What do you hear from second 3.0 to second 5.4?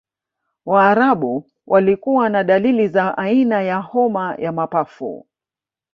aina ya homa ya mapafu